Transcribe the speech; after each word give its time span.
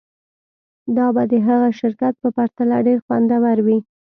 دا 0.97 1.07
به 1.15 1.23
د 1.31 1.33
هغه 1.47 1.69
شرکت 1.79 2.13
په 2.21 2.29
پرتله 2.37 2.75
ډیر 2.87 2.99
خوندور 3.05 3.57
وي 3.65 3.77